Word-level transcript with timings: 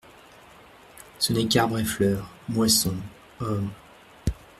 Ce 1.19 1.31
n'est 1.31 1.47
qu'arbres 1.47 1.77
et 1.77 1.83
fleurs, 1.85 2.27
moissons, 2.49 2.95
hommes. 3.39 3.69